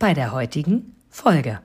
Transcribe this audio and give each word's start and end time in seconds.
bei 0.00 0.14
der 0.14 0.32
heutigen 0.32 0.96
Folge. 1.10 1.60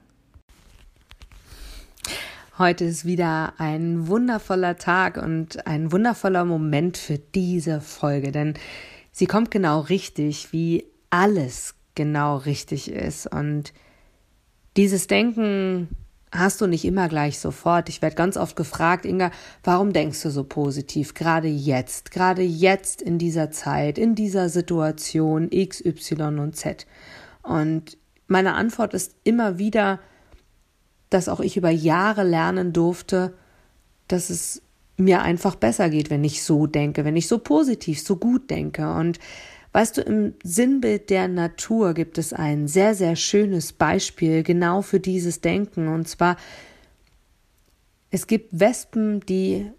Heute 2.58 2.84
ist 2.84 3.06
wieder 3.06 3.54
ein 3.60 4.10
wundervoller 4.10 4.76
Tag 4.76 5.16
und 5.16 5.66
ein 5.66 5.94
wundervoller 5.94 6.44
Moment 6.44 6.98
für 6.98 7.18
diese 7.18 7.80
Folge, 7.80 8.34
denn 8.34 8.56
sie 9.14 9.26
kommt 9.26 9.52
genau 9.52 9.80
richtig, 9.80 10.52
wie 10.52 10.86
alles 11.10 11.76
genau 11.96 12.36
richtig 12.36 12.92
ist. 12.92 13.26
Und 13.26 13.72
dieses 14.76 15.08
Denken 15.08 15.88
hast 16.30 16.60
du 16.60 16.68
nicht 16.68 16.84
immer 16.84 17.08
gleich 17.08 17.40
sofort. 17.40 17.88
Ich 17.88 18.02
werde 18.02 18.18
ganz 18.18 18.36
oft 18.36 18.58
gefragt, 18.58 19.06
Inga, 19.06 19.32
warum 19.64 19.94
denkst 19.94 20.22
du 20.24 20.30
so 20.30 20.44
positiv? 20.44 21.14
Gerade 21.14 21.48
jetzt, 21.48 22.12
gerade 22.12 22.42
jetzt 22.42 23.02
in 23.02 23.18
dieser 23.18 23.50
Zeit, 23.52 23.98
in 23.98 24.14
dieser 24.14 24.50
Situation 24.50 25.48
X, 25.52 25.80
Y 25.86 26.40
und 26.40 26.58
Z. 26.58 26.86
Und 27.42 27.98
meine 28.28 28.54
Antwort 28.54 28.94
ist 28.94 29.16
immer 29.24 29.58
wieder, 29.58 30.00
dass 31.10 31.30
auch 31.30 31.40
ich 31.40 31.58
über 31.58 31.70
Jahre 31.70 32.24
lernen 32.24 32.74
durfte, 32.74 33.34
dass 34.08 34.30
es 34.30 34.62
mir 34.98 35.22
einfach 35.22 35.56
besser 35.56 35.90
geht, 35.90 36.10
wenn 36.10 36.24
ich 36.24 36.44
so 36.44 36.68
denke, 36.68 37.06
wenn 37.06 37.16
ich 37.16 37.28
so 37.28 37.40
positiv, 37.40 38.02
so 38.02 38.16
gut 38.16 38.50
denke. 38.50 38.94
Und 38.94 39.20
weißt 39.74 39.98
du, 39.98 40.02
im 40.02 40.34
Sinnbild 40.44 41.10
der 41.10 41.28
Natur 41.28 41.94
gibt 41.94 42.18
es 42.18 42.34
ein 42.34 42.68
sehr, 42.68 42.96
sehr 42.96 43.16
schönes 43.16 43.74
Beispiel 43.74 44.44
genau 44.44 44.82
für 44.82 45.00
dieses 45.00 45.42
Denken. 45.42 45.88
Und 45.88 46.08
zwar, 46.08 46.38
es 48.10 48.28
gibt 48.28 48.58
Wespen, 48.58 49.20
die 49.22 49.70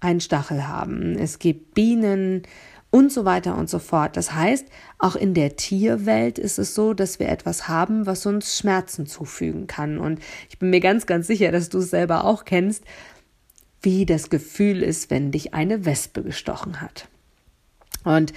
einen 0.00 0.20
Stachel 0.20 0.66
haben. 0.66 1.16
Es 1.16 1.38
gibt 1.38 1.74
Bienen, 1.74 2.42
und 2.96 3.12
so 3.12 3.26
weiter 3.26 3.58
und 3.58 3.68
so 3.68 3.78
fort. 3.78 4.16
Das 4.16 4.32
heißt, 4.32 4.66
auch 4.98 5.16
in 5.16 5.34
der 5.34 5.56
Tierwelt 5.56 6.38
ist 6.38 6.58
es 6.58 6.74
so, 6.74 6.94
dass 6.94 7.18
wir 7.18 7.28
etwas 7.28 7.68
haben, 7.68 8.06
was 8.06 8.24
uns 8.24 8.56
Schmerzen 8.56 9.04
zufügen 9.04 9.66
kann. 9.66 9.98
Und 9.98 10.18
ich 10.48 10.58
bin 10.58 10.70
mir 10.70 10.80
ganz, 10.80 11.04
ganz 11.04 11.26
sicher, 11.26 11.52
dass 11.52 11.68
du 11.68 11.78
es 11.78 11.90
selber 11.90 12.24
auch 12.24 12.46
kennst, 12.46 12.84
wie 13.82 14.06
das 14.06 14.30
Gefühl 14.30 14.82
ist, 14.82 15.10
wenn 15.10 15.30
dich 15.30 15.52
eine 15.52 15.84
Wespe 15.84 16.22
gestochen 16.22 16.80
hat. 16.80 17.06
Und 18.02 18.32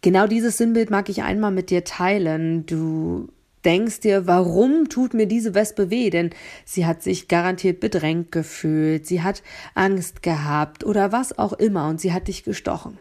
genau 0.00 0.26
dieses 0.26 0.56
Sinnbild 0.56 0.90
mag 0.90 1.08
ich 1.08 1.22
einmal 1.22 1.52
mit 1.52 1.70
dir 1.70 1.84
teilen. 1.84 2.66
Du 2.66 3.28
denkst 3.64 4.00
dir, 4.00 4.26
warum 4.26 4.88
tut 4.88 5.14
mir 5.14 5.26
diese 5.26 5.54
Wespe 5.54 5.90
weh? 5.90 6.10
Denn 6.10 6.30
sie 6.64 6.86
hat 6.86 7.04
sich 7.04 7.28
garantiert 7.28 7.78
bedrängt 7.78 8.32
gefühlt, 8.32 9.06
sie 9.06 9.22
hat 9.22 9.44
Angst 9.76 10.24
gehabt 10.24 10.82
oder 10.82 11.12
was 11.12 11.38
auch 11.38 11.52
immer 11.52 11.86
und 11.86 12.00
sie 12.00 12.12
hat 12.12 12.26
dich 12.26 12.42
gestochen. 12.42 12.98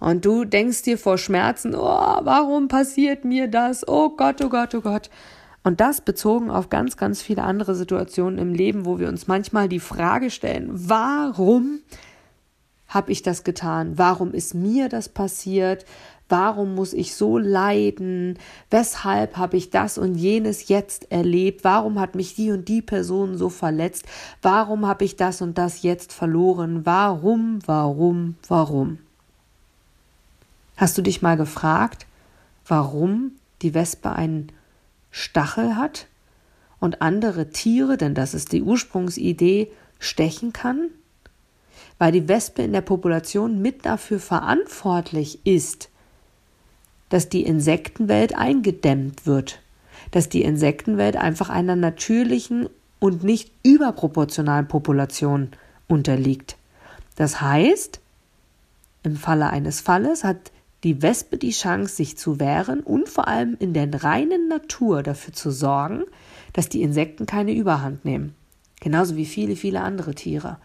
Und 0.00 0.24
du 0.24 0.44
denkst 0.44 0.82
dir 0.82 0.98
vor 0.98 1.18
Schmerzen, 1.18 1.74
oh, 1.74 1.78
warum 1.78 2.68
passiert 2.68 3.24
mir 3.24 3.48
das? 3.48 3.86
Oh 3.86 4.08
Gott, 4.16 4.42
oh 4.42 4.48
Gott, 4.48 4.74
oh 4.74 4.80
Gott. 4.80 5.10
Und 5.62 5.80
das 5.80 6.00
bezogen 6.00 6.50
auf 6.50 6.70
ganz, 6.70 6.96
ganz 6.96 7.20
viele 7.20 7.42
andere 7.42 7.74
Situationen 7.74 8.38
im 8.38 8.54
Leben, 8.54 8.86
wo 8.86 8.98
wir 8.98 9.08
uns 9.08 9.28
manchmal 9.28 9.68
die 9.68 9.78
Frage 9.78 10.30
stellen, 10.30 10.70
warum 10.72 11.80
habe 12.88 13.12
ich 13.12 13.22
das 13.22 13.44
getan? 13.44 13.98
Warum 13.98 14.32
ist 14.32 14.54
mir 14.54 14.88
das 14.88 15.10
passiert? 15.10 15.84
Warum 16.30 16.74
muss 16.74 16.92
ich 16.92 17.14
so 17.14 17.38
leiden? 17.38 18.38
Weshalb 18.70 19.36
habe 19.36 19.56
ich 19.56 19.70
das 19.70 19.98
und 19.98 20.14
jenes 20.14 20.68
jetzt 20.68 21.12
erlebt? 21.12 21.62
Warum 21.62 22.00
hat 22.00 22.14
mich 22.14 22.34
die 22.36 22.52
und 22.52 22.68
die 22.68 22.82
Person 22.82 23.36
so 23.36 23.48
verletzt? 23.48 24.06
Warum 24.40 24.86
habe 24.86 25.04
ich 25.04 25.16
das 25.16 25.42
und 25.42 25.58
das 25.58 25.82
jetzt 25.82 26.12
verloren? 26.12 26.86
Warum, 26.86 27.58
warum, 27.66 28.36
warum? 28.48 28.98
Hast 30.80 30.96
du 30.96 31.02
dich 31.02 31.20
mal 31.20 31.36
gefragt, 31.36 32.06
warum 32.66 33.32
die 33.60 33.74
Wespe 33.74 34.12
einen 34.12 34.50
Stachel 35.10 35.76
hat 35.76 36.06
und 36.78 37.02
andere 37.02 37.50
Tiere, 37.50 37.98
denn 37.98 38.14
das 38.14 38.32
ist 38.32 38.52
die 38.52 38.62
Ursprungsidee, 38.62 39.70
stechen 39.98 40.54
kann? 40.54 40.88
Weil 41.98 42.12
die 42.12 42.28
Wespe 42.28 42.62
in 42.62 42.72
der 42.72 42.80
Population 42.80 43.60
mit 43.60 43.84
dafür 43.84 44.18
verantwortlich 44.18 45.44
ist, 45.44 45.90
dass 47.10 47.28
die 47.28 47.42
Insektenwelt 47.42 48.34
eingedämmt 48.34 49.26
wird, 49.26 49.60
dass 50.12 50.30
die 50.30 50.40
Insektenwelt 50.40 51.16
einfach 51.16 51.50
einer 51.50 51.76
natürlichen 51.76 52.70
und 53.00 53.22
nicht 53.22 53.52
überproportionalen 53.64 54.66
Population 54.66 55.50
unterliegt. 55.88 56.56
Das 57.16 57.42
heißt, 57.42 58.00
im 59.02 59.16
Falle 59.16 59.50
eines 59.50 59.82
Falles 59.82 60.24
hat 60.24 60.52
die 60.84 61.02
Wespe 61.02 61.36
die 61.36 61.50
Chance, 61.50 61.94
sich 61.94 62.16
zu 62.16 62.40
wehren 62.40 62.80
und 62.80 63.08
vor 63.08 63.28
allem 63.28 63.56
in 63.58 63.74
der 63.74 64.02
reinen 64.02 64.48
Natur 64.48 65.02
dafür 65.02 65.34
zu 65.34 65.50
sorgen, 65.50 66.04
dass 66.52 66.68
die 66.68 66.82
Insekten 66.82 67.26
keine 67.26 67.52
Überhand 67.52 68.04
nehmen. 68.04 68.34
Genauso 68.80 69.16
wie 69.16 69.26
viele, 69.26 69.56
viele 69.56 69.82
andere 69.82 70.14
Tiere. 70.14 70.58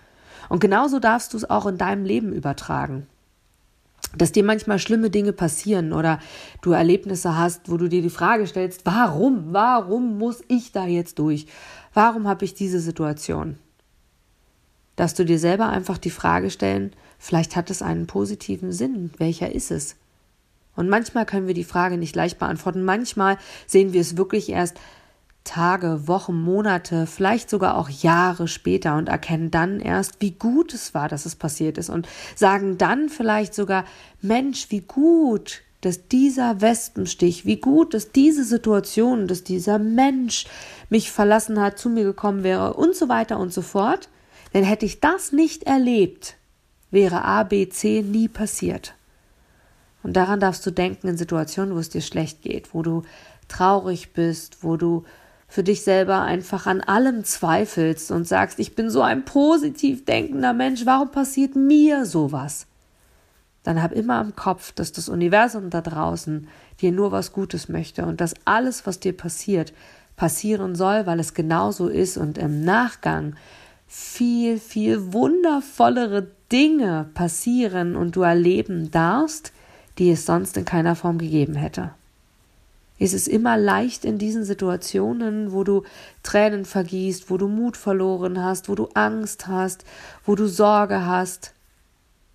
Und 0.48 0.60
genauso 0.60 1.00
darfst 1.00 1.34
du 1.34 1.38
es 1.38 1.50
auch 1.50 1.66
in 1.66 1.78
deinem 1.78 2.06
Leben 2.06 2.32
übertragen. 2.32 3.08
Dass 4.16 4.32
dir 4.32 4.44
manchmal 4.44 4.80
schlimme 4.80 5.10
Dinge 5.10 5.34
passieren 5.34 5.92
oder 5.92 6.20
du 6.62 6.72
Erlebnisse 6.72 7.38
hast, 7.38 7.70
wo 7.70 7.76
du 7.76 7.90
dir 7.90 8.02
die 8.02 8.10
Frage 8.10 8.48
stellst, 8.48 8.86
warum, 8.86 9.48
warum 9.52 10.18
muss 10.18 10.42
ich 10.48 10.72
da 10.72 10.86
jetzt 10.86 11.20
durch? 11.20 11.48
Warum 11.94 12.28
habe 12.28 12.46
ich 12.46 12.54
diese 12.54 12.80
Situation? 12.80 13.58
Dass 14.96 15.14
du 15.14 15.26
dir 15.26 15.40
selber 15.40 15.68
einfach 15.68 15.98
die 15.98 16.12
Frage 16.12 16.50
stellen, 16.50 16.94
vielleicht 17.20 17.58
hat 17.58 17.70
es 17.70 17.82
einen 17.82 18.08
positiven 18.08 18.72
Sinn. 18.72 19.12
Welcher 19.18 19.54
ist 19.54 19.72
es? 19.72 19.98
Und 20.76 20.90
manchmal 20.90 21.26
können 21.26 21.48
wir 21.48 21.54
die 21.54 21.64
Frage 21.64 21.98
nicht 21.98 22.16
leicht 22.16 22.40
beantworten. 22.40 22.84
Manchmal 22.84 23.38
sehen 23.68 23.94
wir 23.94 24.02
es 24.02 24.18
wirklich 24.18 24.50
erst 24.50 24.78
Tage, 25.46 26.08
Wochen, 26.08 26.42
Monate, 26.42 27.06
vielleicht 27.06 27.50
sogar 27.50 27.78
auch 27.78 27.88
Jahre 27.88 28.48
später 28.48 28.98
und 28.98 29.10
erkennen 29.10 29.52
dann 29.52 29.80
erst, 29.80 30.20
wie 30.20 30.32
gut 30.32 30.74
es 30.74 30.94
war, 30.94 31.08
dass 31.08 31.26
es 31.26 31.36
passiert 31.36 31.78
ist 31.78 31.90
und 31.90 32.08
sagen 32.36 32.78
dann 32.78 33.10
vielleicht 33.10 33.54
sogar, 33.54 33.86
Mensch, 34.22 34.68
wie 34.72 34.82
gut, 34.82 35.62
dass 35.82 36.08
dieser 36.08 36.62
Wespenstich, 36.62 37.46
wie 37.46 37.58
gut, 37.58 37.94
dass 37.94 38.12
diese 38.12 38.44
Situation, 38.44 39.28
dass 39.28 39.44
dieser 39.44 39.78
Mensch 39.78 40.46
mich 40.90 41.12
verlassen 41.12 41.62
hat, 41.62 41.78
zu 41.78 41.90
mir 41.90 42.04
gekommen 42.04 42.44
wäre 42.44 42.74
und 42.74 42.96
so 42.96 43.08
weiter 43.08 43.40
und 43.40 43.54
so 43.54 43.62
fort. 43.62 44.10
Denn 44.56 44.64
hätte 44.64 44.88
ich 44.88 45.00
das 45.00 45.32
nicht 45.32 45.64
erlebt, 45.64 46.38
wäre 46.90 47.24
A, 47.24 47.44
B, 47.44 47.70
C 47.70 48.02
nie 48.02 48.28
passiert. 48.28 48.96
Und 50.06 50.14
daran 50.14 50.40
darfst 50.40 50.64
du 50.64 50.70
denken 50.70 51.08
in 51.08 51.18
Situationen, 51.18 51.74
wo 51.74 51.80
es 51.80 51.90
dir 51.90 52.02
schlecht 52.02 52.44
geht, 52.44 52.76
wo 52.76 52.84
du 52.84 53.02
traurig 53.48 54.14
bist, 54.14 54.64
wo 54.64 54.78
du 54.78 55.04
für 55.48 55.64
dich 55.64 55.82
selber 55.82 56.22
einfach 56.22 56.68
an 56.68 56.82
allem 56.82 57.24
zweifelst 57.24 58.12
und 58.12 58.28
sagst, 58.28 58.60
ich 58.60 58.76
bin 58.76 58.92
so 58.92 59.02
ein 59.02 59.26
positiv 59.26 60.06
denkender 60.06 60.54
Mensch, 60.54 60.86
warum 60.86 61.10
passiert 61.10 61.56
mir 61.56 62.06
sowas? 62.06 62.68
Dann 63.64 63.82
hab 63.82 63.94
immer 63.94 64.22
im 64.22 64.36
Kopf, 64.36 64.74
dass 64.74 64.92
das 64.92 65.10
Universum 65.10 65.72
da 65.72 65.82
draußen 65.82 66.50
dir 66.82 66.92
nur 66.92 67.12
was 67.12 67.34
Gutes 67.34 67.68
möchte 67.68 68.06
und 68.06 68.22
dass 68.22 68.36
alles, 68.46 68.86
was 68.86 69.00
dir 69.00 69.18
passiert, 69.18 69.74
passieren 70.18 70.76
soll, 70.76 71.08
weil 71.08 71.20
es 71.20 71.34
genauso 71.34 71.88
ist 71.88 72.18
und 72.18 72.38
im 72.38 72.64
Nachgang 72.64 73.34
viel, 73.88 74.60
viel 74.60 75.14
wundervollere 75.14 76.28
Dinge 76.52 77.10
passieren 77.16 77.96
und 77.96 78.16
du 78.16 78.22
erleben 78.22 78.92
darfst, 78.92 79.52
die 79.98 80.12
es 80.12 80.26
sonst 80.26 80.58
in 80.58 80.66
keiner 80.66 80.96
Form 80.96 81.18
gegeben 81.18 81.56
hätte. 81.56 81.92
Es 82.98 83.14
ist 83.14 83.28
immer 83.28 83.58
leicht 83.58 84.06
in 84.06 84.18
diesen 84.18 84.46
Situationen, 84.46 85.52
wo 85.52 85.64
du 85.64 85.84
Tränen 86.24 86.64
vergießt, 86.64 87.30
wo 87.30 87.38
du 87.38 87.48
Mut 87.48 87.76
verloren 87.76 88.42
hast, 88.42 88.70
wo 88.70 88.76
du 88.76 88.88
Angst 88.94 89.48
hast, 89.48 89.84
wo 90.26 90.36
du 90.36 90.48
Sorge 90.48 91.06
hast. 91.06 91.54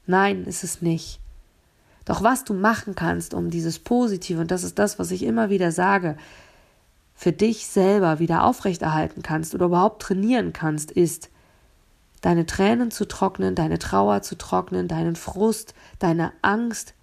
Nein, 0.07 0.45
ist 0.45 0.65
es 0.65 0.83
nicht. 0.83 1.19
Doch 2.05 2.23
was 2.23 2.45
du 2.45 2.53
machen 2.53 2.95
kannst, 2.95 3.33
um 3.33 3.51
dieses 3.51 3.79
Positive, 3.79 4.41
und 4.41 4.51
das 4.51 4.63
ist 4.63 4.79
das, 4.79 4.99
was 4.99 5.11
ich 5.11 5.23
immer 5.23 5.49
wieder 5.49 5.73
sage, 5.73 6.17
für 7.15 7.33
dich 7.33 7.67
selber 7.67 8.19
wieder 8.19 8.45
aufrechterhalten 8.45 9.23
kannst 9.23 9.55
oder 9.55 9.67
überhaupt 9.67 10.03
trainieren 10.03 10.53
kannst, 10.53 10.91
ist, 10.91 11.31
deine 12.21 12.45
Tränen 12.45 12.91
zu 12.91 13.07
trocknen, 13.07 13.55
deine 13.55 13.79
Trauer 13.79 14.23
zu 14.23 14.37
trocknen, 14.37 14.89
deinen 14.89 15.17
Frust, 15.17 15.75
deine 15.99 16.33
Angst 16.43 16.95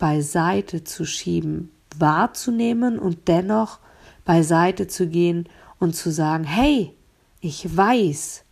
beiseite 0.00 0.82
zu 0.82 1.04
schieben, 1.04 1.70
wahrzunehmen 1.96 2.98
und 2.98 3.28
dennoch 3.28 3.78
beiseite 4.24 4.88
zu 4.88 5.06
gehen 5.06 5.48
und 5.78 5.94
zu 5.94 6.10
sagen, 6.10 6.42
hey, 6.42 6.92
ich 7.40 7.76
weiß, 7.76 8.42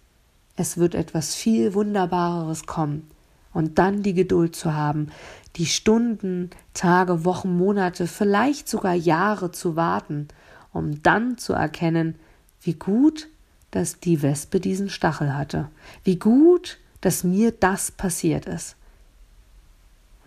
es 0.56 0.76
wird 0.76 0.94
etwas 0.94 1.34
viel 1.34 1.74
Wunderbareres 1.74 2.66
kommen. 2.66 3.10
Und 3.52 3.78
dann 3.78 4.02
die 4.02 4.14
Geduld 4.14 4.54
zu 4.54 4.74
haben, 4.74 5.08
die 5.56 5.66
Stunden, 5.66 6.50
Tage, 6.74 7.24
Wochen, 7.24 7.56
Monate, 7.56 8.06
vielleicht 8.06 8.68
sogar 8.68 8.94
Jahre 8.94 9.50
zu 9.50 9.74
warten, 9.74 10.28
um 10.72 11.02
dann 11.02 11.38
zu 11.38 11.54
erkennen, 11.54 12.16
wie 12.60 12.74
gut, 12.74 13.28
dass 13.70 14.00
die 14.00 14.22
Wespe 14.22 14.60
diesen 14.60 14.90
Stachel 14.90 15.34
hatte, 15.34 15.68
wie 16.04 16.18
gut, 16.18 16.78
dass 17.00 17.24
mir 17.24 17.52
das 17.52 17.90
passiert 17.90 18.46
ist. 18.46 18.76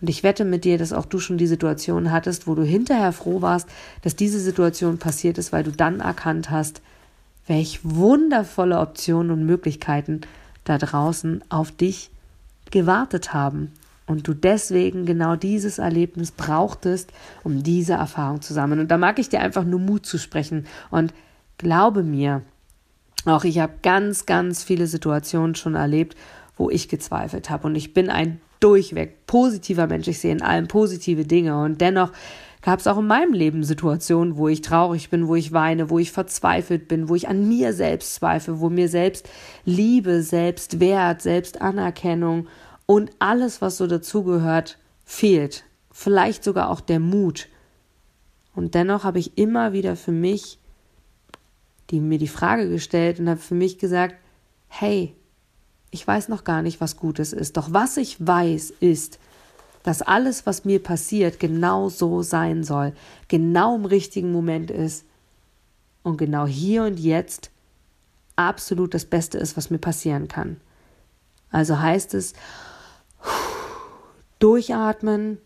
Und 0.02 0.10
ich 0.10 0.24
wette 0.24 0.44
mit 0.44 0.64
dir, 0.64 0.78
dass 0.78 0.92
auch 0.92 1.06
du 1.06 1.20
schon 1.20 1.38
die 1.38 1.46
Situation 1.46 2.10
hattest, 2.10 2.48
wo 2.48 2.56
du 2.56 2.64
hinterher 2.64 3.12
froh 3.12 3.40
warst, 3.40 3.68
dass 4.02 4.16
diese 4.16 4.40
Situation 4.40 4.98
passiert 4.98 5.38
ist, 5.38 5.52
weil 5.52 5.62
du 5.62 5.70
dann 5.70 6.00
erkannt 6.00 6.50
hast, 6.50 6.82
welch 7.46 7.80
wundervolle 7.84 8.80
Optionen 8.80 9.30
und 9.30 9.46
Möglichkeiten 9.46 10.22
da 10.64 10.76
draußen 10.76 11.44
auf 11.48 11.70
dich 11.70 12.10
gewartet 12.72 13.32
haben 13.32 13.72
und 14.06 14.26
du 14.26 14.34
deswegen 14.34 15.06
genau 15.06 15.36
dieses 15.36 15.78
Erlebnis 15.78 16.32
brauchtest, 16.32 17.12
um 17.44 17.62
diese 17.62 17.94
Erfahrung 17.94 18.42
zu 18.42 18.54
sammeln. 18.54 18.80
Und 18.80 18.90
da 18.90 18.98
mag 18.98 19.20
ich 19.20 19.28
dir 19.28 19.40
einfach 19.40 19.64
nur 19.64 19.78
Mut 19.78 20.04
zu 20.04 20.18
sprechen 20.18 20.66
und 20.90 21.14
glaube 21.58 22.02
mir, 22.02 22.42
auch 23.24 23.44
ich 23.44 23.60
habe 23.60 23.74
ganz, 23.82 24.26
ganz 24.26 24.64
viele 24.64 24.88
Situationen 24.88 25.54
schon 25.54 25.76
erlebt, 25.76 26.16
wo 26.56 26.70
ich 26.70 26.88
gezweifelt 26.88 27.50
habe. 27.50 27.68
Und 27.68 27.76
ich 27.76 27.94
bin 27.94 28.10
ein 28.10 28.40
durchweg 28.62 29.26
positiver 29.26 29.86
Mensch. 29.86 30.08
Ich 30.08 30.20
sehe 30.20 30.32
in 30.32 30.42
allem 30.42 30.68
positive 30.68 31.24
Dinge. 31.24 31.60
Und 31.60 31.80
dennoch 31.80 32.12
gab 32.62 32.80
es 32.80 32.86
auch 32.86 32.98
in 32.98 33.06
meinem 33.06 33.32
Leben 33.32 33.64
Situationen, 33.64 34.36
wo 34.36 34.48
ich 34.48 34.62
traurig 34.62 35.10
bin, 35.10 35.28
wo 35.28 35.34
ich 35.34 35.52
weine, 35.52 35.90
wo 35.90 35.98
ich 35.98 36.12
verzweifelt 36.12 36.88
bin, 36.88 37.08
wo 37.08 37.14
ich 37.14 37.28
an 37.28 37.48
mir 37.48 37.72
selbst 37.72 38.14
zweifle, 38.14 38.60
wo 38.60 38.70
mir 38.70 38.88
selbst 38.88 39.28
Liebe, 39.64 40.22
Selbstwert, 40.22 41.22
Selbstanerkennung 41.22 42.46
und 42.86 43.10
alles, 43.18 43.60
was 43.60 43.78
so 43.78 43.86
dazugehört, 43.86 44.78
fehlt. 45.04 45.64
Vielleicht 45.90 46.44
sogar 46.44 46.70
auch 46.70 46.80
der 46.80 47.00
Mut. 47.00 47.48
Und 48.54 48.74
dennoch 48.74 49.04
habe 49.04 49.18
ich 49.18 49.36
immer 49.36 49.72
wieder 49.72 49.96
für 49.96 50.12
mich 50.12 50.58
die, 51.90 52.00
mir 52.00 52.18
die 52.18 52.28
Frage 52.28 52.68
gestellt 52.68 53.20
und 53.20 53.28
habe 53.28 53.40
für 53.40 53.54
mich 53.54 53.78
gesagt, 53.78 54.16
hey, 54.68 55.14
ich 55.92 56.06
weiß 56.06 56.28
noch 56.28 56.42
gar 56.42 56.62
nicht, 56.62 56.80
was 56.80 56.96
Gutes 56.96 57.32
ist. 57.32 57.56
Doch 57.56 57.72
was 57.72 57.98
ich 57.98 58.16
weiß, 58.26 58.72
ist, 58.80 59.20
dass 59.82 60.00
alles, 60.00 60.46
was 60.46 60.64
mir 60.64 60.82
passiert, 60.82 61.38
genau 61.38 61.90
so 61.90 62.22
sein 62.22 62.64
soll, 62.64 62.94
genau 63.28 63.76
im 63.76 63.84
richtigen 63.84 64.32
Moment 64.32 64.70
ist 64.70 65.04
und 66.02 66.16
genau 66.16 66.46
hier 66.46 66.84
und 66.84 66.98
jetzt 66.98 67.50
absolut 68.36 68.94
das 68.94 69.04
Beste 69.04 69.38
ist, 69.38 69.56
was 69.56 69.70
mir 69.70 69.78
passieren 69.78 70.28
kann. 70.28 70.56
Also 71.50 71.78
heißt 71.78 72.14
es, 72.14 72.32
durchatmen, 74.38 75.38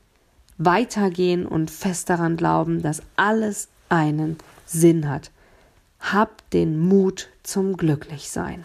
weitergehen 0.58 1.44
und 1.44 1.72
fest 1.72 2.08
daran 2.08 2.37
glauben, 2.37 2.82
dass 2.82 3.02
alles 3.16 3.69
einen 3.88 4.38
Sinn 4.64 5.08
hat. 5.08 5.32
Hab 5.98 6.48
den 6.50 6.78
Mut 6.78 7.31
zum 7.43 7.76
Glücklichsein. 7.76 8.64